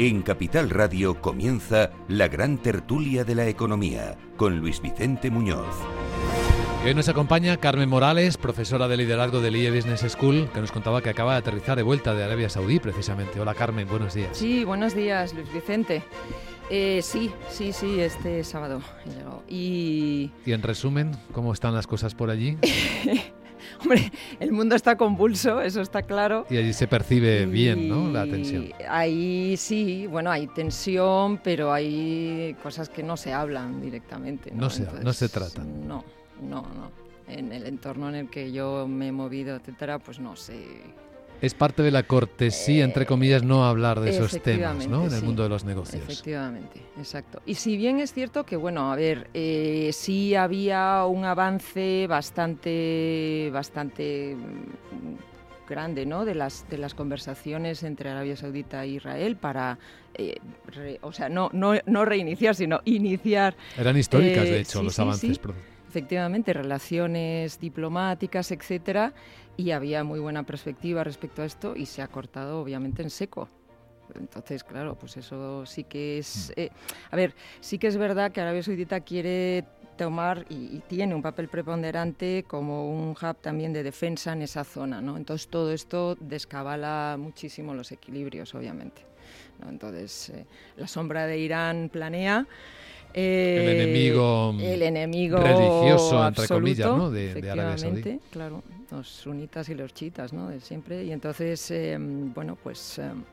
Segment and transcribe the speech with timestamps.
[0.00, 5.74] En Capital Radio comienza la gran tertulia de la economía con Luis Vicente Muñoz.
[6.84, 11.02] hoy nos acompaña Carmen Morales, profesora de liderazgo del IE Business School, que nos contaba
[11.02, 13.40] que acaba de aterrizar de vuelta de Arabia Saudí, precisamente.
[13.40, 14.36] Hola Carmen, buenos días.
[14.36, 16.04] Sí, buenos días, Luis Vicente.
[16.70, 19.42] Eh, sí, sí, sí, este sábado he llegado.
[19.48, 20.30] Y...
[20.46, 22.56] y en resumen, ¿cómo están las cosas por allí?
[23.80, 26.46] Hombre, el mundo está convulso, eso está claro.
[26.50, 28.10] Y allí se percibe bien, ¿no?
[28.10, 28.70] La tensión.
[28.88, 34.50] Ahí sí, bueno, hay tensión, pero hay cosas que no se hablan directamente.
[34.52, 35.62] No, se, no se trata.
[35.64, 36.04] No,
[36.42, 36.90] no, no.
[37.28, 40.56] En el entorno en el que yo me he movido, etcétera, pues no sé
[41.40, 45.06] es parte de la cortesía, entre comillas, no hablar de esos temas, ¿no?
[45.06, 46.02] En el mundo de los negocios.
[46.02, 47.40] Efectivamente, exacto.
[47.46, 53.50] Y si bien es cierto que, bueno, a ver, eh, sí había un avance bastante,
[53.52, 56.24] bastante mm, grande, ¿no?
[56.24, 59.78] De las de las conversaciones entre Arabia Saudita e Israel para,
[60.14, 60.38] eh,
[61.02, 63.54] o sea, no, no no reiniciar, sino iniciar.
[63.76, 65.38] Eran históricas, de eh, hecho, los avances.
[65.88, 69.14] Efectivamente, relaciones diplomáticas, etcétera
[69.58, 73.48] y había muy buena perspectiva respecto a esto y se ha cortado obviamente en seco.
[74.14, 76.52] Entonces, claro, pues eso sí que es...
[76.56, 76.60] Mm.
[76.60, 76.70] Eh,
[77.10, 79.64] a ver, sí que es verdad que Arabia Saudita quiere
[79.96, 85.00] tomar y, tiene un papel preponderante como un hub también de defensa en esa zona,
[85.00, 85.16] ¿no?
[85.16, 89.02] Entonces todo esto descabala muchísimo los equilibrios, obviamente.
[89.68, 92.46] Entonces, eh, la sombra de Irán planea
[93.12, 97.10] el eh, enemigo, el enemigo religioso, entre comillas, ¿no?
[97.10, 98.20] de, Arabia Saudí.
[98.30, 100.48] claro, los sunitas y los chiitas, ¿no?
[100.48, 101.04] De siempre.
[101.04, 102.98] Y entonces, em, bueno, pues...
[102.98, 103.24] Em,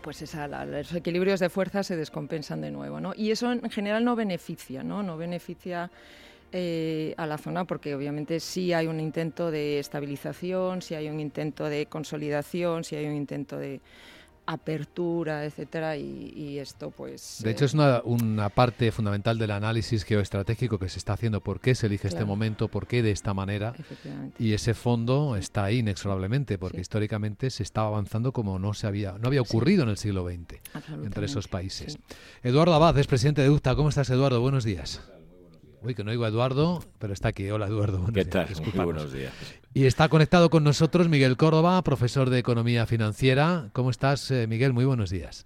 [0.00, 3.12] pues esa, los equilibrios de fuerza se descompensan de nuevo, ¿no?
[3.14, 5.02] Y eso en general no beneficia, ¿no?
[5.02, 5.90] No beneficia
[6.50, 11.20] eh, a la zona porque obviamente sí hay un intento de estabilización, sí hay un
[11.20, 13.80] intento de consolidación, sí hay un intento de,
[14.46, 17.40] apertura, etcétera, y, esto pues...
[17.42, 21.60] De hecho es una, una, parte fundamental del análisis geoestratégico que se está haciendo, por
[21.60, 23.74] qué se elige este momento, por qué de esta manera,
[24.38, 29.12] y ese fondo está ahí inexorablemente, porque históricamente se estaba avanzando como no se había,
[29.18, 30.60] no había ocurrido en el siglo XX
[31.04, 31.98] entre esos países.
[32.42, 34.40] Eduardo Abad es presidente de UCTA, ¿cómo estás Eduardo?
[34.40, 35.00] Buenos días.
[35.84, 37.50] Uy, que no oigo a Eduardo, pero está aquí.
[37.50, 38.06] Hola, Eduardo.
[38.14, 38.46] ¿Qué tal?
[38.74, 39.32] Muy buenos días.
[39.74, 43.70] Y está conectado con nosotros Miguel Córdoba, profesor de Economía Financiera.
[43.72, 44.72] ¿Cómo estás, eh, Miguel?
[44.72, 45.44] Muy buenos días.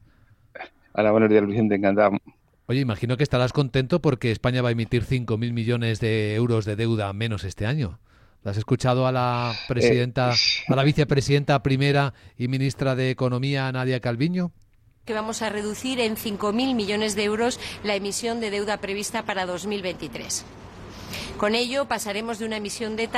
[0.92, 1.76] Hola, buenos días, Vicente.
[1.76, 2.18] Encantado.
[2.66, 6.76] Oye, imagino que estarás contento porque España va a emitir 5.000 millones de euros de
[6.76, 7.98] deuda menos este año.
[8.44, 14.00] ¿Has escuchado a la presidenta, eh, a la vicepresidenta primera y ministra de Economía, Nadia
[14.00, 14.52] Calviño?
[15.06, 19.46] Que vamos a reducir en 5.000 millones de euros la emisión de deuda prevista para
[19.46, 20.44] 2023.
[21.38, 23.08] Con ello pasaremos de una emisión de,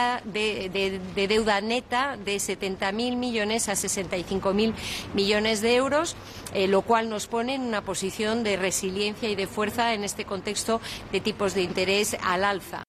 [1.15, 4.75] deuda neta de 70.000 millones a 65.000
[5.15, 6.15] millones de euros,
[6.53, 10.27] eh, lo cual nos pone en una posición de resiliencia y de fuerza en este
[10.27, 12.88] contexto de tipos de interés al alza.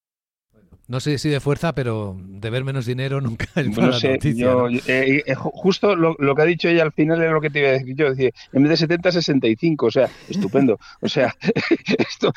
[0.90, 4.14] No sé si de fuerza, pero de ver menos dinero nunca es buena no sé,
[4.14, 4.46] noticia.
[4.46, 7.60] Yo, eh, eh, justo lo, que ha dicho ella al final es lo que te
[7.60, 8.10] iba a decir yo.
[8.10, 9.86] Decir, en vez de 70, 65.
[9.86, 10.80] O sea, estupendo.
[11.02, 11.36] O sea,
[12.00, 12.34] esto,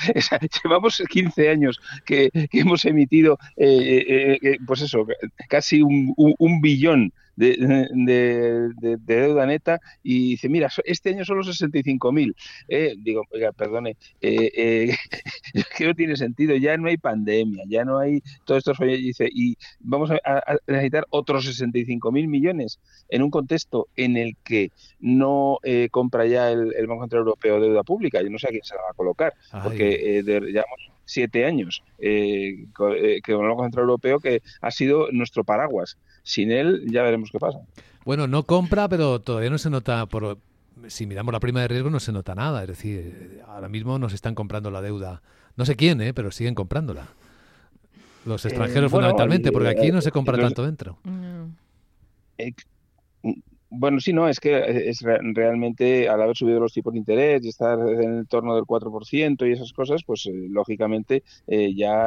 [0.63, 5.07] llevamos 15 años que, hemos emitido, eh, pues eso,
[5.49, 12.35] casi un, un billón de, deuda neta y dice, mira, este año solo 65.000.
[12.69, 14.97] Eh, digo, oiga, perdone, eh, eh,
[15.77, 18.73] que no tiene sentido, ya no hay pandemia, ya no hay todo esto.
[18.81, 20.19] Dice, y vamos a,
[20.67, 24.71] necesitar otros 65.000 millones en un contexto en el que
[25.01, 28.23] no eh, compra ya el, Banco Central Europeo deuda pública.
[28.23, 29.33] Yo no sé a quién se la va a colocar,
[29.63, 35.99] porque llevamos siete años eh, con, el Banco Central Europeo que ha sido nuestro paraguas
[36.23, 37.59] sin él ya veremos qué pasa.
[38.05, 40.39] Bueno, no compra, pero todavía no se nota, por,
[40.89, 42.63] si miramos la prima de riesgo no se nota nada.
[42.63, 45.23] Es decir, ahora mismo nos están comprando la deuda.
[45.57, 46.15] No sé quién, ¿eh?
[46.15, 47.09] pero siguen comprándola.
[48.25, 50.99] Los extranjeros eh, fundamentalmente, porque aquí no se compra tanto dentro.
[53.75, 57.43] Bueno, sí, no, es que eh, es realmente al haber subido los tipos de interés
[57.43, 62.07] y estar en el torno del 4% y esas cosas, pues eh, lógicamente eh, ya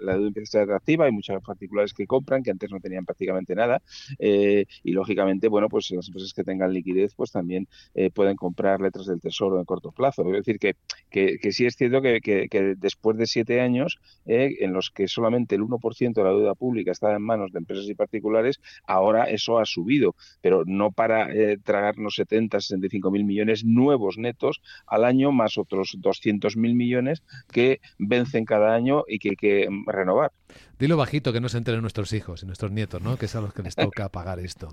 [0.00, 3.04] la, deuda empieza a ser atractiva, hay muchas particulares que compran que antes no tenían
[3.04, 3.82] prácticamente nada
[4.18, 7.68] y lógicamente, bueno, pues las empresas que tengan liquidez pues también
[8.12, 10.22] pueden comprar letras del tesoro en corto plazo.
[10.26, 10.74] Es decir, que,
[11.10, 15.62] que, sí es cierto que, que, después de siete años en los que solamente el
[15.62, 19.66] 1% de la deuda pública estaba en manos de empresas y particulares, ahora eso ha
[19.66, 25.58] subido, pero no para eh, tragarnos 70, 65 mil millones nuevos netos al año, más
[25.58, 30.32] otros 200 mil millones que vencen cada año y que hay que renovar.
[30.78, 33.16] Dilo bajito, que no se enteren nuestros hijos y nuestros nietos, ¿no?
[33.16, 34.68] Que es a los que les toca pagar esto.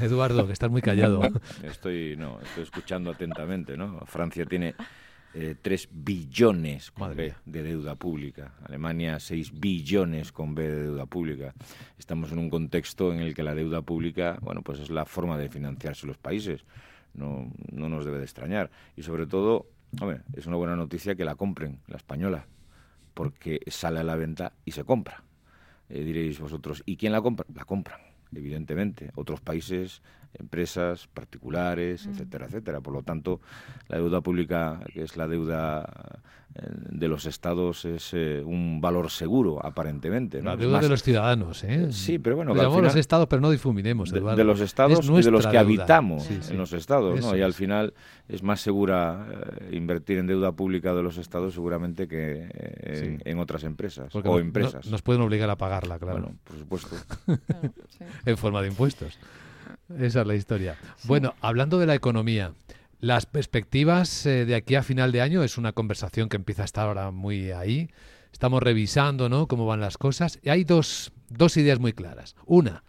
[0.00, 1.20] Eduardo, que estás muy callado.
[1.62, 4.00] Estoy, no, estoy escuchando atentamente, ¿no?
[4.06, 4.74] Francia tiene
[5.62, 8.54] 3 eh, billones con B de deuda pública.
[8.64, 11.54] Alemania 6 billones con B de deuda pública.
[11.98, 15.38] Estamos en un contexto en el que la deuda pública, bueno, pues es la forma
[15.38, 16.64] de financiarse los países.
[17.14, 18.70] No, no nos debe de extrañar.
[18.96, 19.66] Y sobre todo,
[20.00, 22.46] hombre, es una buena noticia que la compren, la española,
[23.14, 25.22] porque sale a la venta y se compra.
[25.88, 27.46] Eh, diréis vosotros, ¿y quién la compra?
[27.54, 28.00] La compran,
[28.32, 29.10] evidentemente.
[29.14, 30.02] Otros países
[30.34, 32.10] empresas particulares, mm.
[32.10, 32.80] etcétera, etcétera.
[32.80, 33.40] Por lo tanto,
[33.88, 36.20] la deuda pública, que es la deuda
[36.90, 40.42] de los estados, es eh, un valor seguro, aparentemente.
[40.42, 41.88] La deuda de los ciudadanos, ¿eh?
[41.92, 42.54] Sí, pero bueno...
[42.54, 46.28] Final, los estados, pero no difuminemos, de, de, los estados y de los que habitamos
[46.30, 47.36] en los estados, ¿no?
[47.36, 47.94] Y al final
[48.28, 49.26] es más segura
[49.70, 54.86] invertir en deuda pública de los estados seguramente que en, otras empresas o empresas.
[54.90, 56.20] nos pueden obligar a pagarla, claro.
[56.20, 56.96] Bueno, por supuesto.
[58.26, 59.18] en forma de impuestos.
[59.98, 60.76] Esa es la historia.
[61.04, 62.52] Bueno, hablando de la economía,
[63.00, 66.64] las perspectivas eh, de aquí a final de año es una conversación que empieza a
[66.64, 67.90] estar ahora muy ahí.
[68.32, 69.46] Estamos revisando, ¿no?
[69.46, 70.38] Cómo van las cosas.
[70.42, 72.34] Y hay dos, dos ideas muy claras.
[72.44, 72.84] Una,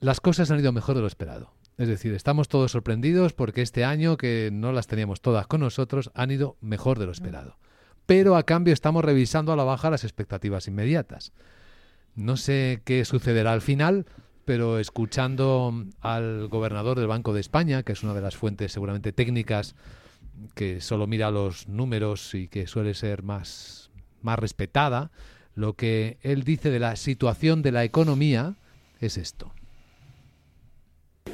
[0.00, 1.52] las cosas han ido mejor de lo esperado.
[1.78, 6.10] Es decir, estamos todos sorprendidos porque este año, que no las teníamos todas con nosotros,
[6.14, 7.58] han ido mejor de lo esperado.
[8.06, 11.32] Pero a cambio estamos revisando a la baja las expectativas inmediatas.
[12.14, 14.06] No sé qué sucederá al final,
[14.44, 19.12] pero escuchando al gobernador del Banco de España, que es una de las fuentes seguramente
[19.12, 19.74] técnicas
[20.54, 23.90] que solo mira los números y que suele ser más,
[24.22, 25.10] más respetada,
[25.54, 28.56] lo que él dice de la situación de la economía
[29.00, 29.52] es esto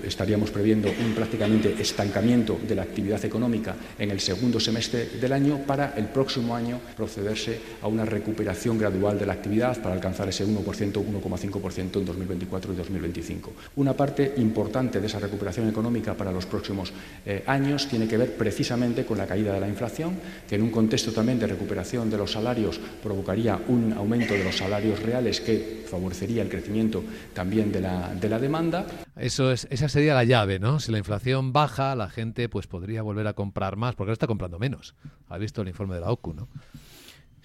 [0.04, 5.58] estaríamos previendo un prácticamente estancamiento de la actividad económica en el segundo semestre del año
[5.66, 10.46] para el próximo año procederse a una recuperación gradual de la actividad para alcanzar ese
[10.46, 13.52] 1%, 1,5% en 2024 y 2025.
[13.76, 16.92] Una parte importante de esa recuperación económica para los próximos
[17.24, 20.18] eh, años tiene que ver precisamente con la caída de la inflación,
[20.48, 24.56] que en un contexto también de recuperación de los salarios provocaría un aumento de los
[24.56, 27.02] salarios reales que favorecería el crecimiento
[27.34, 28.86] también de la, de la demanda.
[29.18, 30.78] Eso es, esa sería la llave, ¿no?
[30.78, 34.26] Si la inflación baja, la gente pues podría volver a comprar más, porque ahora está
[34.26, 34.94] comprando menos.
[35.28, 36.48] Ha visto el informe de la OCU, ¿no?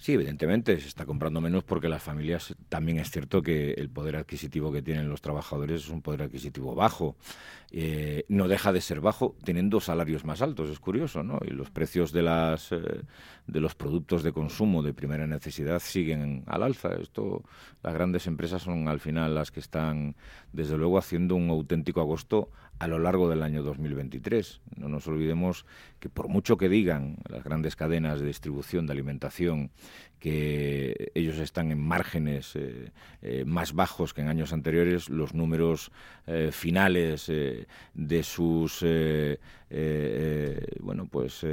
[0.04, 4.16] Sí, evidentemente se está comprando menos porque las familias también es cierto que el poder
[4.16, 7.16] adquisitivo que tienen los trabajadores es un poder adquisitivo bajo.
[7.70, 11.38] Eh, no deja de ser bajo teniendo salarios más altos, es curioso, ¿no?
[11.42, 12.82] Y los precios de las eh,
[13.46, 16.92] de los productos de consumo de primera necesidad siguen al alza.
[17.00, 17.42] Esto,
[17.82, 20.16] las grandes empresas son al final las que están,
[20.52, 24.60] desde luego, haciendo un auténtico agosto a lo largo del año 2023.
[24.76, 25.64] No nos olvidemos
[26.00, 29.70] que por mucho que digan las grandes cadenas de distribución de alimentación
[30.18, 32.92] que ellos están en márgenes eh,
[33.22, 35.92] eh, más bajos que en años anteriores, los números
[36.26, 38.84] eh, finales de sus
[40.80, 41.46] bueno pues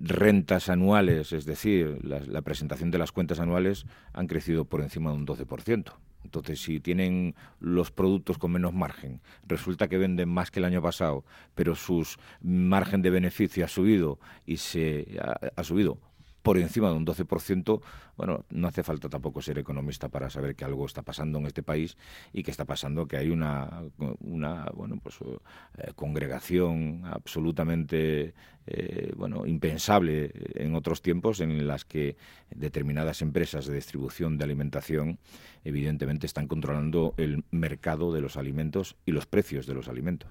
[0.00, 5.10] rentas anuales, es decir, la, la presentación de las cuentas anuales han crecido por encima
[5.10, 5.92] de un 12%.
[6.26, 10.82] Entonces, si tienen los productos con menos margen, resulta que venden más que el año
[10.82, 11.24] pasado,
[11.54, 12.06] pero su
[12.42, 15.18] margen de beneficio ha subido y se
[15.54, 15.98] ha subido
[16.46, 17.80] por encima de un 12%,
[18.16, 21.64] bueno, no hace falta tampoco ser economista para saber que algo está pasando en este
[21.64, 21.96] país
[22.32, 23.82] y que está pasando que hay una,
[24.20, 28.32] una bueno, pues, eh, congregación absolutamente
[28.68, 32.16] eh, bueno, impensable en otros tiempos en las que
[32.54, 35.18] determinadas empresas de distribución de alimentación
[35.64, 40.30] evidentemente están controlando el mercado de los alimentos y los precios de los alimentos.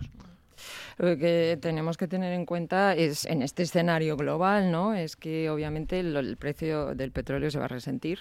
[0.98, 4.94] Lo que tenemos que tener en cuenta es, en este escenario global, ¿no?
[4.94, 8.20] es que obviamente el, precio del petróleo se va a resentir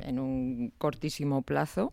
[0.00, 1.92] en un cortísimo plazo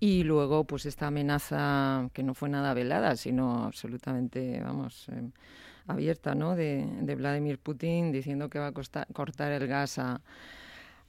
[0.00, 5.08] y luego pues esta amenaza que no fue nada velada, sino absolutamente, vamos...
[5.08, 5.30] Eh,
[5.86, 6.56] abierta ¿no?
[6.56, 10.22] de, de Vladimir Putin diciendo que va a cortar el gas a,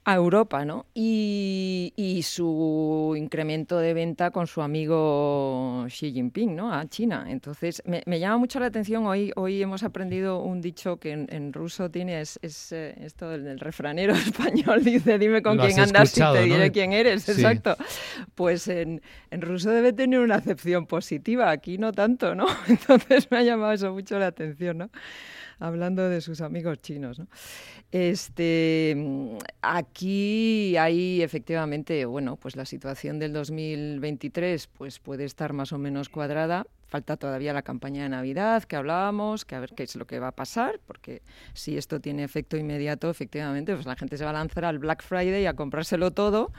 [0.08, 0.86] a Europa, ¿no?
[0.94, 6.74] Y, su incremento de venta con su amigo Xi Jinping, ¿no?
[6.74, 7.26] A China.
[7.28, 11.90] Entonces, me, llama mucho la atención, hoy, hoy hemos aprendido un dicho que en, ruso
[11.90, 12.40] tiene, es,
[12.72, 17.28] eh, esto del, refranero español, dice, dime con quién andas y te diré quién eres,
[17.28, 17.76] exacto.
[18.36, 22.46] Pues en, en ruso debe tener una acepción positiva, aquí no tanto, ¿no?
[22.68, 24.90] Entonces me ha llamado eso mucho la atención, ¿no?
[25.60, 27.20] Hablando de sus amigos chinos.
[27.20, 27.28] ¿no?
[27.92, 28.96] Este,
[29.62, 36.10] aquí hay efectivamente, bueno, pues la situación del 2023 pues puede estar más o menos
[36.10, 36.66] cuadrada.
[36.88, 40.20] Falta todavía la campaña de Navidad que hablábamos, que a ver qué es lo que
[40.20, 41.22] va a pasar, porque
[41.54, 45.04] si esto tiene efecto inmediato, efectivamente, pues la gente se va a lanzar al Black
[45.04, 46.52] Friday a comprárselo todo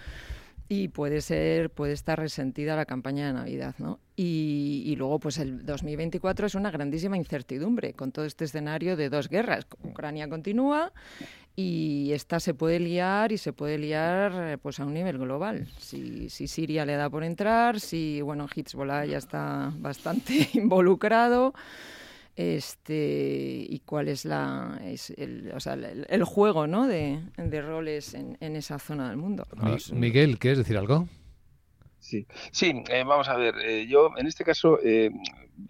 [0.69, 4.01] y puede ser puede estar resentida la campaña de Navidad, ¿no?
[4.19, 9.29] Y, luego pues el 2024 es una grandísima incertidumbre con todo este escenario de dos
[9.29, 9.67] guerras.
[9.85, 10.93] Ucrania continúa
[11.55, 15.69] y esta se puede liar y se puede liar pues a un nivel global.
[15.79, 21.53] Si, si Siria le da por entrar, si bueno Hezbollah ya está bastante involucrado
[22.37, 26.87] este y cuál es la es el, o sea, el, juego ¿no?
[26.87, 29.47] de, de roles en, en, esa zona del mundo.
[29.93, 31.09] Miguel, ¿quieres decir algo?
[31.99, 35.11] Sí, sí eh, vamos a ver, eh, yo en este caso eh,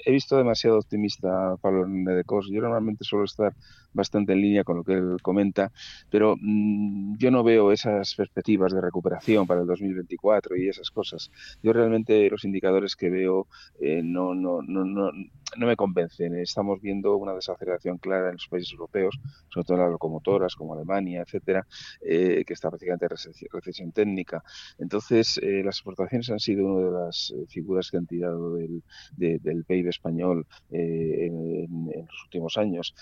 [0.05, 2.49] he visto demasiado optimista a Pablo de Cos.
[2.51, 3.55] Yo normalmente suelo estar
[3.93, 5.73] bastante en línea con lo que él comenta,
[6.11, 11.31] pero mm, yo no veo esas perspectivas de recuperación para el 2024 y esas cosas.
[11.63, 13.47] Yo realmente los indicadores que veo
[13.81, 15.11] eh, no, no, no, no,
[15.57, 16.37] no me convencen.
[16.37, 20.75] Estamos viendo una desaceleración clara en los países europeos, sobre todo en las locomotoras como
[20.75, 21.67] Alemania, etcétera,
[22.03, 23.11] eh, que está prácticamente en
[23.51, 24.43] recesión técnica.
[24.79, 28.83] Entonces, eh, las exportaciones han sido una de las figuras que han tirado del,
[29.17, 32.95] del PIB español en, en, los últimos años.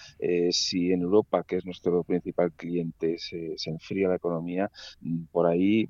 [0.51, 5.87] si en Europa, que es nuestro principal cliente, se, enfría la economía, mm, por ahí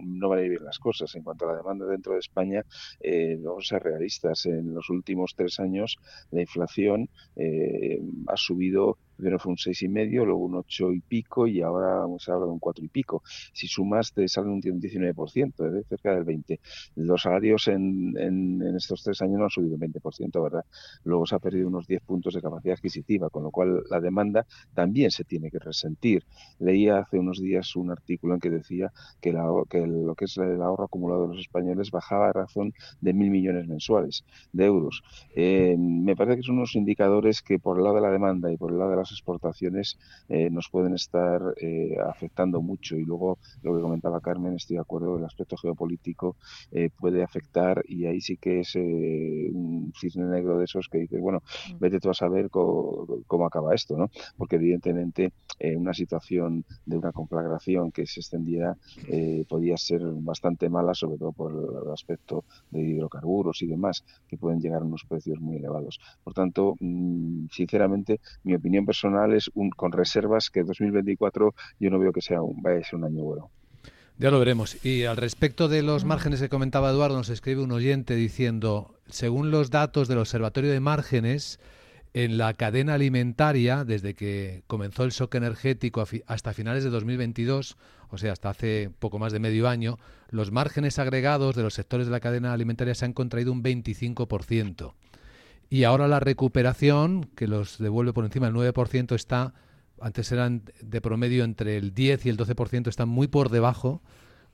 [0.00, 1.14] no van a ir bien las cosas.
[1.14, 2.64] En cuanto a la demanda dentro de España,
[3.00, 4.46] eh, vamos a ser realistas.
[4.46, 5.96] En los últimos tres años,
[6.30, 11.00] la inflación eh, ha subido primero fue un seis y medio, luego un ocho y
[11.00, 13.22] pico y ahora vamos a de un cuatro y pico.
[13.52, 15.84] Si sumas te sale un 19%, ¿eh?
[15.88, 16.60] cerca del 20%.
[16.94, 20.64] Los salarios en, en, estos tres años no han subido un 20%, ¿verdad?
[21.04, 24.46] Luego se ha perdido unos 10 puntos de capacidad adquisitiva, con lo cual la demanda
[24.74, 26.24] también se tiene que resentir.
[26.58, 30.36] Leía hace unos días un artículo en que decía que, la, que lo que es
[30.38, 35.02] el ahorro acumulado de los españoles bajaba a razón de mil millones mensuales de euros.
[35.34, 38.56] Eh, me parece que son unos indicadores que por el lado de la demanda y
[38.56, 39.98] por el lado de las exportaciones
[40.28, 42.96] eh, nos pueden estar eh, afectando mucho.
[42.96, 46.36] Y luego lo que comentaba Carmen, estoy de acuerdo, el aspecto geopolítico
[46.70, 51.20] eh, puede afectar y ahí sí que es un cisne negro de esos que dices,
[51.20, 51.42] bueno,
[51.72, 51.78] mm.
[51.78, 54.10] vete tú a saber cómo, acaba esto, ¿no?
[54.36, 55.32] Porque evidentemente
[55.76, 58.76] una situación de una conflagración que se extendiera
[59.48, 64.60] podía ser bastante mala, sobre todo por el aspecto de hidrocarburos y demás, que pueden
[64.60, 65.98] llegar a unos precios muy elevados.
[66.22, 71.98] Por tanto, mm, sinceramente, mi opinión personal personales un, con reservas que 2024 yo no
[71.98, 73.50] veo que sea un, vaya a ser un año bueno.
[74.18, 74.84] Ya lo veremos.
[74.84, 79.52] Y al respecto de los márgenes que comentaba Eduardo, nos escribe un oyente diciendo, según
[79.52, 81.60] los datos del Observatorio de Márgenes,
[82.14, 87.76] en la cadena alimentaria, desde que comenzó el shock energético hasta finales de 2022,
[88.10, 89.98] o sea, hasta hace poco más de medio año,
[90.30, 94.94] los márgenes agregados de los sectores de la cadena alimentaria se han contraído un 25%.
[95.70, 99.54] Y ahora la recuperación, que los devuelve por encima del 9%, está,
[100.00, 104.02] antes eran de promedio entre el 10 y el 12%, están muy por debajo,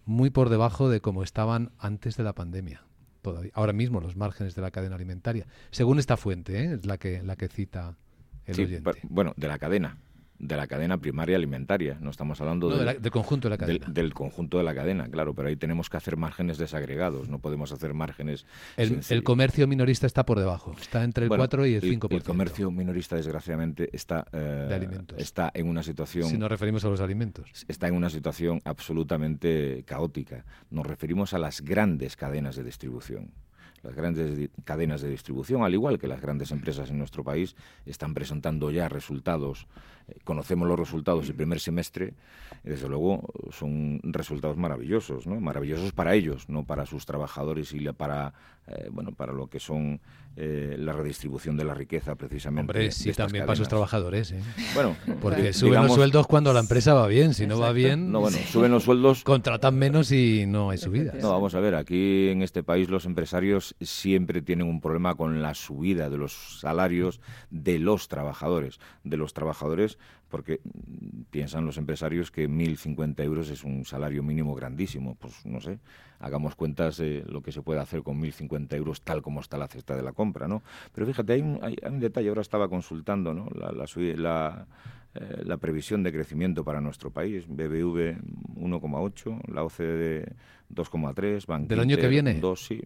[0.05, 2.83] muy por debajo de como estaban antes de la pandemia.
[3.23, 3.53] Todavía.
[3.55, 6.75] Ahora mismo los márgenes de la cadena alimentaria, según esta fuente, ¿eh?
[6.75, 7.97] es la que, la que cita
[8.45, 8.91] el oyente.
[9.05, 9.97] Bueno, de la cadena
[10.39, 11.97] de la cadena primaria alimentaria.
[12.01, 13.87] No estamos hablando del conjunto de la cadena.
[13.89, 17.73] Del, conjunto de la cadena, claro, pero ahí tenemos que hacer márgenes desagregados, no podemos
[17.73, 18.47] hacer márgenes.
[18.77, 22.13] El, comercio minorista está por debajo, está entre el 4 y el 5%.
[22.13, 26.29] El, comercio minorista, desgraciadamente, está, eh, está en una situación.
[26.29, 27.65] Si nos referimos a los alimentos.
[27.69, 30.45] Está en una situación absolutamente caótica.
[30.71, 33.33] Nos referimos a las grandes cadenas de distribución.
[33.85, 38.15] Las grandes cadenas de distribución, al igual que las grandes empresas en nuestro país, están
[38.15, 39.67] presentando ya resultados.
[40.09, 42.15] Eh, conocemos los resultados del primer semestre,
[42.65, 45.41] y desde luego son resultados maravillosos, ¿no?
[45.41, 48.35] Maravillosos para ellos, no para sus trabajadores y para
[48.67, 50.01] eh, bueno, para lo que son
[50.37, 52.73] eh, la redistribución de la riqueza, precisamente.
[52.73, 54.33] Hombre, sí, también para sus trabajadores.
[54.33, 54.41] ¿eh?
[54.75, 57.35] Bueno, porque suben los sueldos cuando la empresa va bien.
[57.35, 59.23] Si no va bien, no, bueno, suben los sueldos.
[59.23, 61.17] Contratan menos y no hay subidas.
[61.17, 65.43] No, vamos a ver, aquí en este país los empresarios siempre tienen un problema con
[65.43, 67.21] la subida de los salarios
[67.51, 68.81] de los trabajadores.
[69.05, 69.94] De los trabajadores
[70.35, 70.61] porque
[71.31, 75.15] piensan los empresarios que 1.050 euros es un salario mínimo grandísimo.
[75.15, 75.79] Pues no sé,
[76.19, 79.69] hagamos cuentas de lo que se puede hacer con 1.050 euros tal como está la
[79.69, 80.65] cesta de la compra, ¿no?
[80.93, 83.47] Pero fíjate, hay un, detalle, ahora estaba consultando, ¿no?
[83.55, 84.67] La, la,
[85.15, 88.19] eh, previsión de crecimiento para nuestro país, BBV
[88.57, 90.35] 1,8, la OCDE
[90.75, 92.35] 2,3, ¿Del año que viene?
[92.35, 92.81] 2, sí.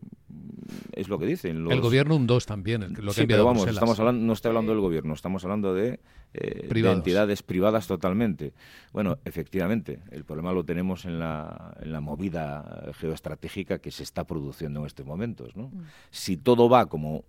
[0.93, 1.71] es lo que dicen.
[1.71, 4.73] El gobierno un 2 también, lo que sí, pero vamos, estamos hablando, no estoy hablando
[4.73, 6.01] del gobierno, estamos hablando de,
[6.35, 8.53] eh, entidades privadas totalmente.
[8.93, 14.25] Bueno, efectivamente, el problema lo tenemos en la, en la movida geoestratégica que se está
[14.25, 15.57] produciendo en estos momentos.
[15.57, 15.69] ¿no?
[15.69, 15.83] Mm.
[16.11, 17.25] Si todo va como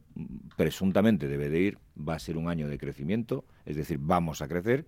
[0.58, 4.48] presuntamente debe de ir, va a ser un año de crecimiento, es decir, vamos a
[4.48, 4.86] crecer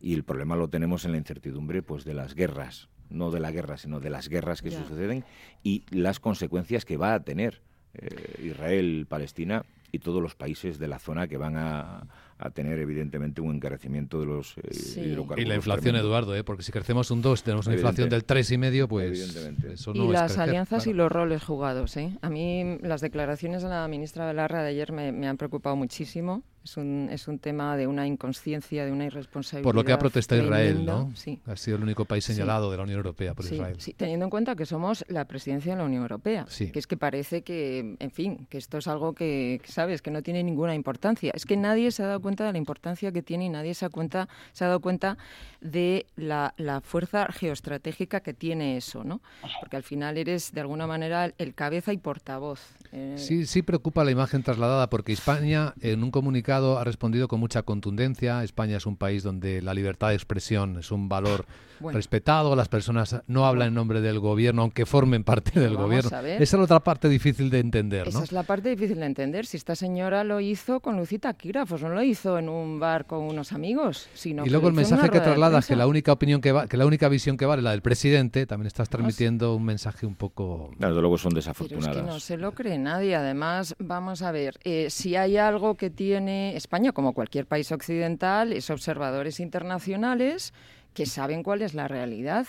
[0.00, 3.50] y el problema lo tenemos en la incertidumbre pues de las guerras no de la
[3.50, 5.24] guerra, sino de las guerras que suceden
[5.62, 7.62] y las consecuencias que va a tener
[7.94, 12.06] eh, Israel, Palestina y todos los países de la zona que van a,
[12.38, 15.44] a tener evidentemente un encarecimiento de los eh, hidrocarburos.
[15.44, 16.44] Y la inflación, Eduardo, ¿eh?
[16.44, 20.38] porque si crecemos un 2 tenemos una inflación del 3,5, pues eso no Y las
[20.38, 21.96] alianzas y los roles jugados.
[21.96, 22.16] ¿eh?
[22.22, 26.44] A mí las declaraciones de la ministra Belarra de ayer me, han preocupado muchísimo.
[26.62, 29.64] Es un, es un tema de una inconsciencia, de una irresponsabilidad.
[29.64, 31.10] Por lo que ha protestado Israel, ¿no?
[31.14, 31.40] Sí.
[31.46, 33.76] Ha sido el único país señalado de la Unión Europea por Israel.
[33.78, 36.46] Sí, teniendo en cuenta que somos la presidencia de la Unión Europea.
[36.58, 40.22] Que es que parece que, en fin, que esto es algo que, ¿sabes?, que no
[40.22, 41.32] tiene ninguna importancia.
[41.34, 43.84] Es que nadie se ha dado cuenta de la importancia que tiene y nadie se
[43.84, 45.16] ha, cuenta, se ha dado cuenta
[45.60, 46.54] de la,
[46.84, 49.20] fuerza geoestratégica que tiene eso, ¿no?
[49.60, 52.60] Porque al final eres, de alguna manera, el cabeza y portavoz.
[52.92, 53.14] Eh.
[53.16, 57.62] Sí, sí preocupa la imagen trasladada porque España, en un comunicado, ha respondido con mucha
[57.62, 58.42] contundencia.
[58.44, 61.46] España es un país donde la libertad de expresión es un valor
[61.80, 66.08] respetado, las personas no hablan en nombre del gobierno, aunque formen parte del gobierno.
[66.08, 68.10] Esa es la otra parte difícil de entender, ¿no?
[68.10, 69.46] Esa es la parte difícil de entender.
[69.46, 73.20] Si esta señora lo hizo con Lucita Quírafos, no lo hizo en un bar con
[73.20, 76.66] unos amigos, sino Y luego el mensaje que trasladas, que la única opinión que va,
[76.66, 80.14] que la única visión que vale la del presidente, también estás transmitiendo un mensaje un
[80.14, 80.70] poco...
[80.78, 81.88] Claro, luego son desafortunadas.
[81.88, 83.14] Pero es que no se lo cree nadie.
[83.14, 88.52] Además, vamos a ver, eh, si hay algo que tiene España, como cualquier país occidental,
[88.52, 90.52] es observadores internacionales
[90.94, 92.46] que saben cuál es la realidad.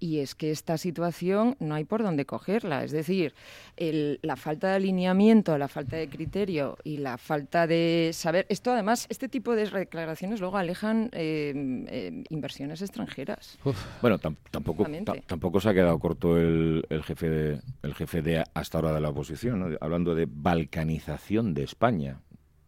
[0.00, 2.82] Y es que esta situación no hay por dónde cogerla.
[2.82, 3.34] Es decir,
[3.76, 8.46] la falta de alineamiento, la falta de criterio y la falta de saber.
[8.48, 11.52] Esto, además, este tipo de declaraciones luego alejan eh,
[11.88, 13.58] eh, inversiones extranjeras.
[14.00, 14.86] Bueno, tampoco,
[15.26, 19.10] tampoco se ha quedado corto el, jefe de, el jefe de hasta ahora de la
[19.10, 22.20] oposición, hablando de balcanización de España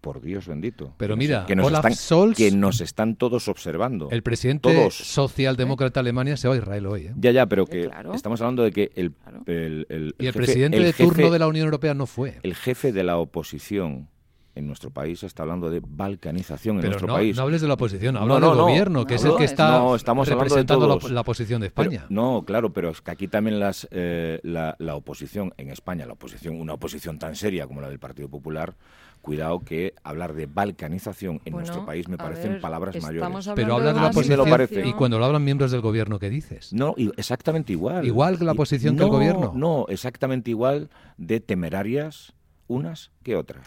[0.02, 0.92] por Dios bendito.
[0.98, 4.10] Pero mira, que nos, están, que nos están todos observando.
[4.10, 7.06] El presidente socialdemócrata de Alemania se va a Israel hoy.
[7.06, 7.14] ¿eh?
[7.16, 9.14] Ya, ya, pero que estamos hablando de que el,
[9.46, 12.38] el, y el presidente de turno de la Unión Europea no fue.
[12.42, 14.08] El jefe de la oposición
[14.54, 17.36] en nuestro país está hablando de balcanización en nuestro país.
[17.36, 20.88] No hables de la oposición, habla del gobierno, que es el que está estamos representando
[20.88, 22.06] la, la, posición de España.
[22.10, 26.14] no, claro, pero es que aquí también las, eh, la, la, oposición en España, la
[26.14, 28.74] oposición, una oposición tan seria como la del Partido Popular,
[29.22, 33.48] cuidado que hablar de balcanización en nuestro país me parecen palabras mayores.
[33.54, 36.72] Pero habla de la oposición y cuando lo hablan miembros del gobierno, ¿qué dices?
[36.72, 38.04] No, exactamente igual.
[38.04, 39.52] Igual que la oposición que el gobierno.
[39.54, 42.34] No, exactamente igual de temerarias
[42.66, 43.66] unas que otras.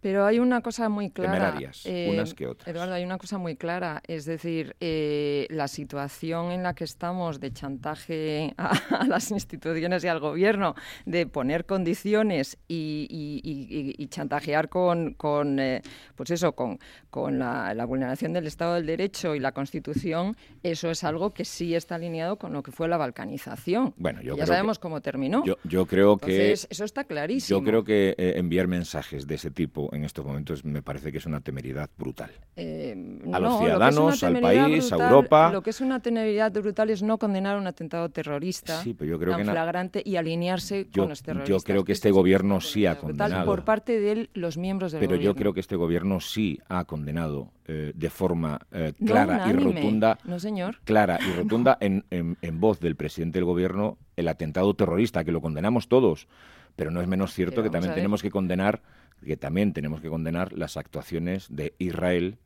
[0.00, 1.58] Pero hay una cosa muy clara.
[1.84, 2.68] Eh, unas que otras.
[2.68, 4.00] Eduardo, hay una cosa muy clara.
[4.06, 8.72] Es decir, eh, la situación en la que estamos de chantaje a,
[9.08, 15.82] las instituciones y al gobierno, de poner condiciones y, chantajear con, con eh,
[16.14, 16.78] pues eso, con,
[17.10, 21.74] con la, vulneración del Estado del Derecho y la Constitución, eso es algo que sí
[21.74, 23.94] está alineado con lo que fue la balcanización.
[23.96, 25.44] Bueno, yo ya sabemos cómo terminó.
[25.44, 27.58] Yo, yo creo Entonces, que eso está clarísimo.
[27.58, 31.26] Yo creo que enviar mensajes de ese tipo en estos momentos me parece que es
[31.26, 32.30] una temeridad brutal.
[32.56, 35.50] Eh, a los ciudadanos, al país, a Europa.
[35.52, 39.18] Lo que es una temeridad brutal es no condenar un atentado terrorista sí, pero yo
[39.18, 41.48] creo que flagrante y alinearse con los terroristas.
[41.48, 43.46] Yo creo que este gobierno sí ha condenado.
[43.46, 45.32] Por parte de los miembros del pero gobierno.
[45.32, 50.18] yo creo que este gobierno sí ha condenado eh, de forma eh, clara y rotunda.
[50.24, 50.80] No, señor.
[50.84, 55.40] Clara y rotunda en, en voz del presidente del gobierno el atentado terrorista, que lo
[55.40, 56.28] condenamos todos.
[56.76, 58.80] Pero no es menos cierto que también tenemos que condenar
[59.24, 62.38] que también tenemos que condenar las actuaciones de Israel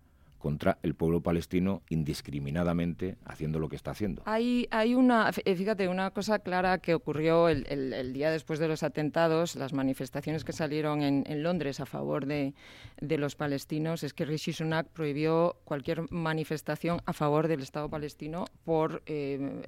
[0.42, 4.22] contra el pueblo palestino indiscriminadamente haciendo lo que está haciendo.
[4.26, 8.82] Hay, hay una, eh, fíjate, una cosa clara que ocurrió el, día después de los
[8.82, 12.54] atentados, las manifestaciones que salieron en, Londres a favor de,
[13.00, 19.02] los palestinos, es que Rishi Sunak prohibió cualquier manifestación a favor del Estado palestino por
[19.06, 19.62] eh,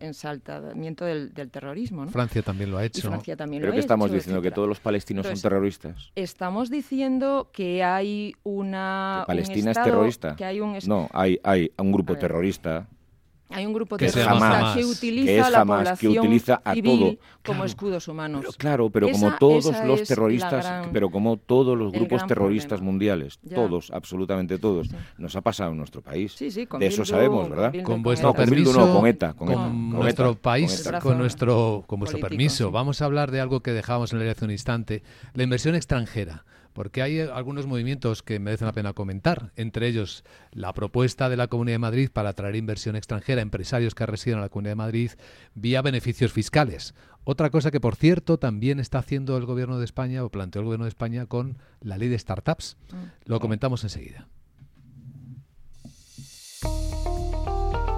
[0.00, 2.06] ensaltamiento del, terrorismo.
[2.06, 3.06] Francia también lo ha hecho.
[3.06, 4.40] Francia también ¿Pero lo que estamos diciendo?
[4.40, 6.10] ¿Que todos los palestinos son terroristas?
[6.14, 9.26] Estamos diciendo que hay una...
[9.42, 10.36] Palestina es terrorista.
[10.86, 12.86] no, hay, hay un grupo terrorista
[13.50, 16.14] Hay un grupo terrorista que utiliza la población
[16.72, 18.56] civil como escudos humanos.
[18.56, 24.58] claro, pero como todos los terroristas, pero como todos los grupos terroristas mundiales, todos, absolutamente
[24.58, 26.32] todos, nos ha pasado en nuestro país.
[26.32, 27.72] Sí, sí, de eso sabemos, ¿verdad?
[27.82, 33.04] Con vuestro permiso, con, ETA, con, nuestro país, con, nuestro, con vuestro permiso, vamos a
[33.04, 35.02] hablar de algo que dejábamos en el hace un instante,
[35.34, 40.72] la inversión extranjera porque hay algunos movimientos que merecen la pena comentar, entre ellos la
[40.72, 44.42] propuesta de la Comunidad de Madrid para atraer inversión extranjera a empresarios que residen en
[44.42, 45.10] la Comunidad de Madrid
[45.54, 46.94] vía beneficios fiscales.
[47.24, 50.66] Otra cosa que, por cierto, también está haciendo el Gobierno de España, o planteó el
[50.66, 52.76] Gobierno de España, con la ley de startups.
[52.90, 53.30] Mm.
[53.30, 54.26] Lo comentamos enseguida.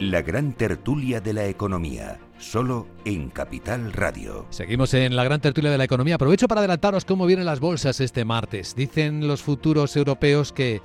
[0.00, 4.46] La gran tertulia de la economía, solo en Capital Radio.
[4.50, 6.14] Seguimos en la gran tertulia de la economía.
[6.14, 8.76] Aprovecho para adelantaros cómo vienen las bolsas este martes.
[8.76, 10.80] Dicen los futuros europeos que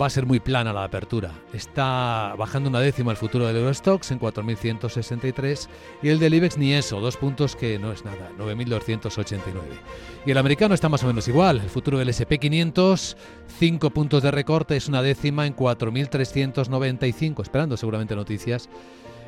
[0.00, 1.32] va a ser muy plana la apertura.
[1.52, 5.68] Está bajando una décima el futuro del Eurostox en 4.163
[6.02, 9.52] y el del IBEX ni eso, dos puntos que no es nada, 9.289.
[10.26, 13.16] Y el americano está más o menos igual, el futuro del SP500,
[13.58, 18.68] cinco puntos de recorte, es una décima en 4.395, esperando seguramente noticias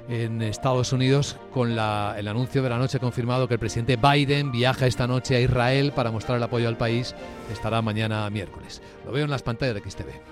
[0.09, 4.51] en Estados Unidos con la, el anuncio de la noche confirmado que el presidente Biden
[4.51, 7.15] viaja esta noche a Israel para mostrar el apoyo al país.
[7.53, 8.83] Estará mañana miércoles.
[9.05, 10.32] Lo veo en las pantallas de XTV.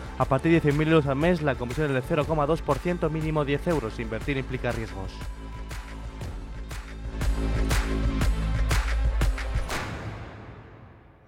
[0.21, 3.99] A partir de 100.000 euros al mes, la comisión es del 0,2%, mínimo 10 euros.
[3.99, 5.11] Invertir implica riesgos.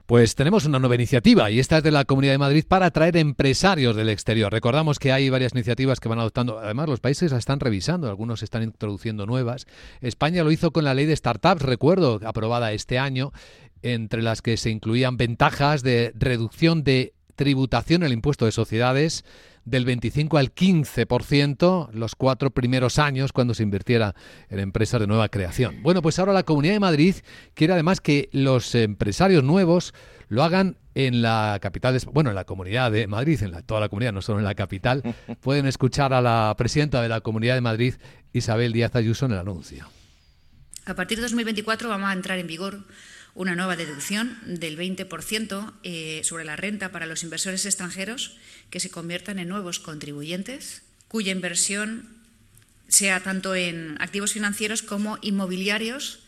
[0.06, 3.18] Pues tenemos una nueva iniciativa y esta es de la Comunidad de Madrid para atraer
[3.18, 4.52] empresarios del exterior.
[4.52, 8.44] Recordamos que hay varias iniciativas que van adoptando, además los países la están revisando, algunos
[8.44, 9.66] están introduciendo nuevas.
[10.02, 13.32] España lo hizo con la ley de startups, recuerdo, aprobada este año,
[13.82, 19.26] entre las que se incluían ventajas de reducción de tributación el impuesto de sociedades
[19.66, 24.14] del 25 al 15% los cuatro primeros años cuando se invirtiera
[24.50, 25.82] en empresas de nueva creación.
[25.82, 27.16] Bueno, pues ahora la Comunidad de Madrid
[27.54, 29.94] quiere además que los empresarios nuevos
[30.28, 33.90] lo hagan en la capital, bueno, en la Comunidad de Madrid, en la, toda la
[33.90, 35.02] comunidad, no solo en la capital.
[35.42, 37.96] Pueden escuchar a la presidenta de la Comunidad de Madrid,
[38.34, 39.88] Isabel Díaz Ayuso, en el anuncio.
[40.86, 42.80] A partir de 2024 vamos a entrar en vigor
[43.36, 48.38] una nueva deducción del 20% eh, sobre la renta para los inversores extranjeros
[48.70, 52.10] que se conviertan en nuevos contribuyentes, cuya inversión
[52.88, 56.20] sea tanto en activos financieros como inmobiliarios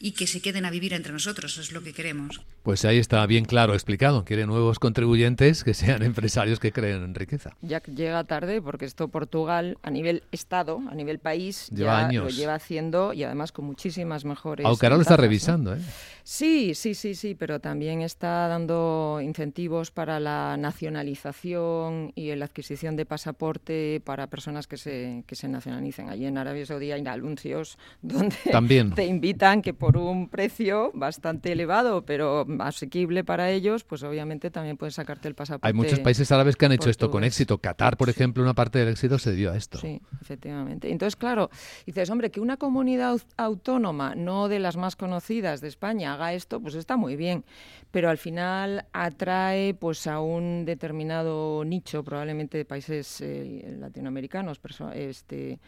[0.00, 2.40] y que se queden a vivir entre nosotros, es lo que queremos.
[2.68, 4.26] Pues ahí está bien claro explicado.
[4.26, 7.56] Quiere nuevos contribuyentes que sean empresarios que creen en riqueza.
[7.62, 12.54] Ya llega tarde porque esto Portugal a nivel Estado, a nivel país, ya lo lleva
[12.54, 14.66] haciendo y además con muchísimas mejores.
[14.66, 15.78] Aunque ahora lo está revisando, ¿eh?
[16.24, 22.96] Sí, sí, sí, sí, pero también está dando incentivos para la nacionalización y la adquisición
[22.96, 26.10] de pasaporte para personas que se, que se nacionalicen.
[26.10, 28.92] Allí en Arabia Saudí hay anuncios donde también.
[28.92, 34.76] te invitan que por un precio bastante elevado, pero asequible para ellos, pues obviamente también
[34.76, 35.66] pueden sacarte el pasaporte.
[35.66, 37.58] Hay muchos países árabes que han hecho esto con éxito.
[37.58, 39.78] Qatar, por ejemplo, una parte del éxito se dio a esto.
[39.78, 40.90] Sí, efectivamente.
[40.90, 41.50] Entonces, claro,
[41.86, 46.60] dices, hombre, que una comunidad autónoma, no de las más conocidas de España, haga esto,
[46.60, 47.44] pues está muy bien.
[47.90, 54.60] Pero al final atrae pues a un determinado nicho, probablemente de países eh, latinoamericanos,
[54.94, 55.58] este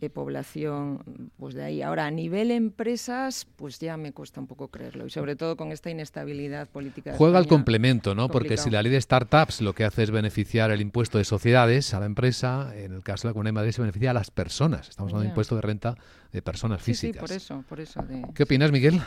[0.00, 1.82] eh, población pues de ahí.
[1.82, 5.72] Ahora, a nivel empresas, pues ya me cuesta un poco creerlo, y sobre todo con
[5.72, 7.14] esta inestabilidad política.
[7.16, 8.28] Juega al complemento, ¿no?
[8.28, 11.94] Porque si la ley de startups lo que hace es beneficiar el impuesto de sociedades
[11.94, 14.30] a la empresa, en el caso de la Comunidad de Madrid se beneficia a las
[14.30, 14.88] personas.
[14.88, 15.96] Estamos hablando de impuesto de renta
[16.32, 17.20] de personas físicas.
[17.20, 18.04] Sí, por eso, por eso.
[18.34, 19.00] ¿Qué opinas, Miguel?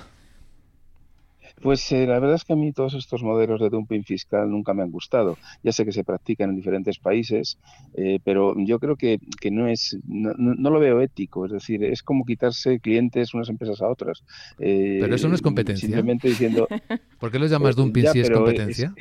[1.61, 4.73] Pues eh, la verdad es que a mí todos estos modelos de dumping fiscal nunca
[4.73, 5.37] me han gustado.
[5.63, 7.57] Ya sé que se practican en diferentes países,
[7.93, 11.45] eh, pero yo creo que, que no es, no, no, lo veo ético.
[11.45, 14.23] Es decir, es como quitarse clientes unas empresas a otras.
[14.59, 15.87] Eh, pero eso no es competencia.
[15.87, 16.67] Simplemente diciendo.
[17.19, 18.93] ¿Por qué lo llamas dumping si es competencia?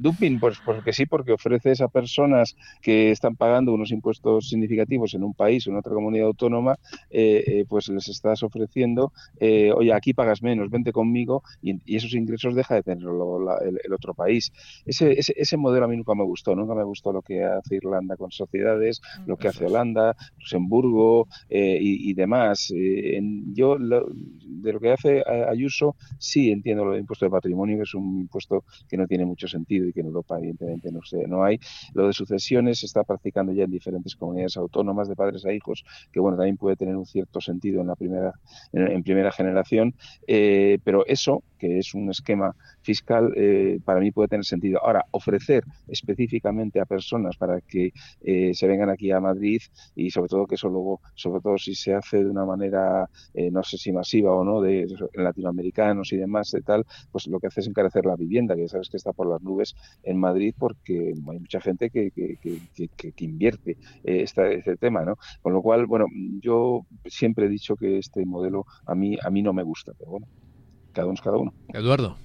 [0.00, 5.24] Dumping, pues porque sí, porque ofreces a personas que están pagando unos impuestos significativos en
[5.24, 6.78] un país o en otra comunidad autónoma,
[7.10, 12.14] eh, eh, pues les estás ofreciendo, eh, oye, aquí pagas menos, vente conmigo y, esos
[12.14, 14.52] ingresos deja de tenerlo el, otro país.
[14.86, 17.76] Ese, ese, ese, modelo a mí nunca me gustó, nunca me gustó lo que hace
[17.76, 22.72] Irlanda con sociedades, lo que hace Holanda, Luxemburgo y, demás.
[23.52, 27.94] yo de lo que hace Ayuso sí entiendo lo del impuesto de patrimonio, que es
[27.94, 31.58] un impuesto que no tiene mucho sentido que en Europa evidentemente no, sé, no hay.
[31.94, 35.84] Lo de sucesiones se está practicando ya en diferentes comunidades autónomas de padres a hijos,
[36.12, 38.32] que bueno, también puede tener un cierto sentido en la primera,
[38.72, 39.94] en, primera generación,
[40.26, 44.80] eh, pero eso, que es un esquema fiscal, eh, para mí puede tener sentido.
[44.84, 49.60] Ahora, ofrecer específicamente a personas para que eh, se vengan aquí a Madrid
[49.94, 53.08] y sobre todo que eso luego, sobre todo si se hace de una manera,
[53.52, 57.48] no sé si masiva o no, de latinoamericanos y demás, de tal, pues lo que
[57.48, 60.54] hace es encarecer la vivienda, que ya sabes que está por las nubes en Madrid
[60.58, 62.38] porque hay mucha gente que, que,
[62.96, 65.16] que, invierte eh, este tema, ¿no?
[65.42, 66.06] Con lo cual, bueno,
[66.40, 70.12] yo siempre he dicho que este modelo a mí, a mí no me gusta, pero
[70.12, 70.26] bueno,
[70.92, 71.52] cada uno es cada uno.
[71.72, 72.16] Eduardo.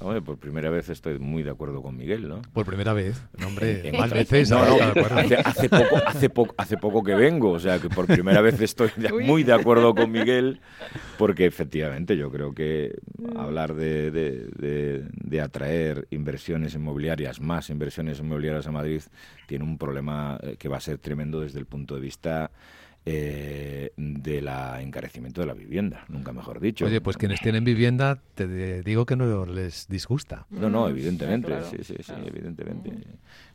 [0.00, 2.42] Hombre, por primera vez estoy muy de acuerdo con Miguel, ¿no?
[2.52, 4.48] Por primera vez, hombre, más veces.
[4.48, 4.76] No, no,
[5.44, 8.90] hace, poco, hace, poco, hace poco que vengo, o sea que por primera vez estoy
[9.24, 10.60] muy de acuerdo con Miguel,
[11.16, 12.96] porque efectivamente yo creo que
[13.34, 19.02] hablar de, de, de, atraer inversiones inmobiliarias, más inversiones inmobiliarias a Madrid,
[19.48, 22.52] tiene un problema eh, que va a ser tremendo desde el punto de vista
[23.06, 24.48] eh, del
[24.80, 26.84] encarecimiento de la vivienda, nunca mejor dicho.
[26.84, 30.46] Oye, pues quienes tienen vivienda, te digo que no les disgusta.
[30.50, 32.92] No, no, evidentemente, sí, sí, sí, evidentemente.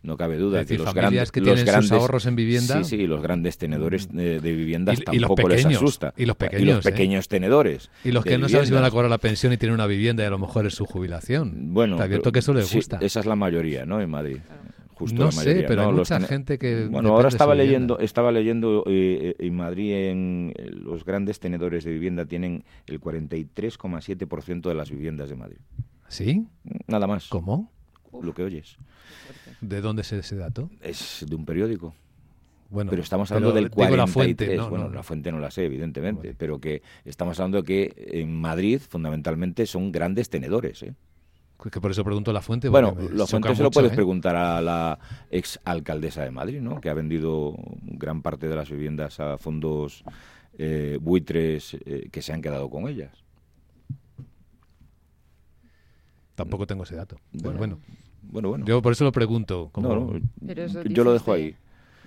[0.01, 2.83] No cabe duda que los grandes que tienen grandes, ahorros en vivienda.
[2.83, 6.13] Sí, sí, los grandes tenedores de, viviendas tampoco les asusta.
[6.17, 6.91] Y los pequeños, ¿eh?
[6.91, 7.89] pequeños tenedores.
[8.03, 10.23] Y los que no saben si van a cobrar la pensión y tienen una vivienda
[10.23, 11.73] y a lo mejor es su jubilación.
[11.73, 12.97] Bueno, Está abierto que eso les gusta.
[13.01, 14.01] esa es la mayoría, ¿no?
[14.01, 14.39] En Madrid
[15.13, 16.87] no sé, pero hay mucha gente que...
[16.87, 21.91] Bueno, ahora estaba leyendo, estaba leyendo eh, en Madrid en eh, los grandes tenedores de
[21.91, 25.57] vivienda tienen el 43,7% de las viviendas de Madrid.
[26.07, 26.45] ¿Sí?
[26.87, 27.27] Nada más.
[27.27, 27.71] ¿Cómo?
[28.21, 28.77] Lo que oyes.
[29.61, 30.69] ¿De dónde es ese dato?
[30.81, 31.95] Es de un periódico.
[32.69, 33.97] Bueno, pero estamos hablando del 43.
[33.97, 38.19] La fuente, bueno, la fuente no la sé, evidentemente, pero que estamos hablando de que
[38.19, 40.95] en Madrid fundamentalmente son grandes tenedores, ¿eh?
[41.71, 42.69] Que por eso pregunto la fuente.
[42.69, 43.95] Bueno, la fuente se lo puedes ¿eh?
[43.95, 44.99] preguntar a la
[45.31, 46.81] ex alcaldesa de Madrid, ¿no?
[46.81, 50.03] Que ha vendido gran parte de las viviendas a fondos
[50.57, 53.11] eh, buitres eh, que se han quedado con ellas.
[56.35, 57.17] Tampoco tengo ese dato.
[57.31, 57.79] Bueno, bueno.
[58.23, 59.71] Bueno, Yo por eso lo pregunto.
[59.75, 61.55] yo lo dejo ahí.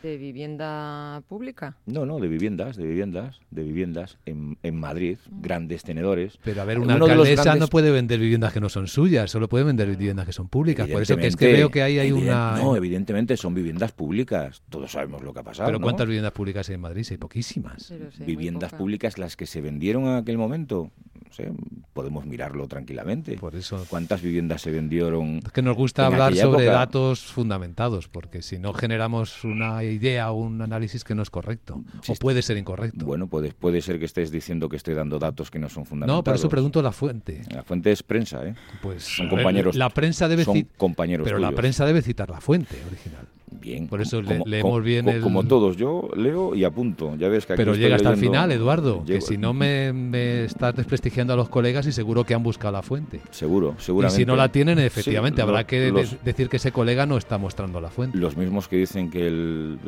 [0.03, 1.77] ¿De vivienda pública?
[1.87, 5.43] No, no, de viviendas, de viviendas, de viviendas en, en Madrid, mm.
[5.43, 6.39] grandes tenedores.
[6.45, 9.65] Pero a ver, una alcaldesa no puede vender viviendas que no son suyas, solo puede
[9.65, 10.89] vender viviendas que son públicas.
[10.89, 12.57] Por eso que es que veo que ahí hay una...
[12.57, 15.69] No, evidentemente son viviendas públicas, todos sabemos lo que ha pasado.
[15.69, 17.07] Pero ¿cuántas viviendas públicas hay en Madrid?
[17.11, 17.93] Hay poquísimas.
[18.19, 20.91] viviendas públicas las que se vendieron en aquel momento,
[21.37, 21.53] sé,
[21.93, 23.37] podemos mirarlo tranquilamente.
[23.37, 23.85] Por eso.
[23.89, 25.41] ¿Cuántas viviendas se vendieron?
[25.45, 30.37] Es que nos gusta hablar sobre datos fundamentados, porque si no generamos una idea o
[30.37, 33.05] un análisis que no es correcto, o puede ser incorrecto.
[33.05, 36.19] Bueno, puede, puede ser que estés diciendo que estoy dando datos que no son fundamentados.
[36.19, 37.43] No, por eso pregunto la fuente.
[37.51, 38.55] La fuente es prensa, ¿eh?
[38.83, 39.77] Pues son compañeros.
[39.77, 43.27] La prensa debe son compañeros Pero la prensa debe citar la fuente original.
[43.51, 43.87] Bien.
[43.87, 45.21] Por eso leemos bien el...
[45.21, 47.15] Como todos, yo leo y apunto.
[47.17, 50.75] Ya ves que Pero llega hasta el final, Eduardo, que si no me, me, estás
[50.75, 53.21] desprestigiando a los colegas y seguro que han buscado la fuente.
[53.31, 54.21] Seguro, seguramente.
[54.21, 55.93] Y si no la tienen, efectivamente, habrá que
[56.25, 58.19] decir que ese colega no está mostrando la fuente.
[58.19, 59.79] Los mismos que dicen que el,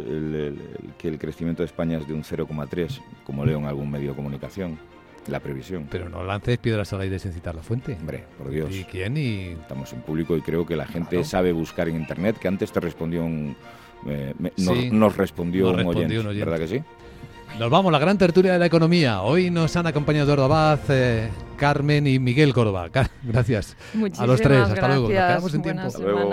[0.96, 4.16] que el crecimiento de España es de un 0,3, como leo en algún medio de
[4.16, 4.78] comunicación
[5.28, 5.86] La previsión.
[5.90, 7.96] Pero no lances piedras al aire sin citar la fuente.
[8.00, 8.74] Hombre, por Dios.
[8.74, 9.16] ¿Y quién?
[9.16, 9.56] Y...
[9.60, 12.80] Estamos en público y creo que la gente sabe buscar en Internet, que antes te
[12.80, 13.56] respondió un...
[14.06, 14.32] Eh,
[14.92, 16.82] nos, respondió, un, oyente, ¿verdad que sí?
[17.58, 19.22] Nos vamos, la gran tertulia de la economía.
[19.22, 22.88] Hoy nos han acompañado Eduardo Abad, eh, Carmen y Miguel Córdoba.
[23.24, 23.76] Gracias
[24.18, 24.60] a los tres.
[24.60, 25.08] Hasta luego.
[25.08, 25.82] Nos quedamos en tiempo.
[25.82, 26.32] Hasta luego.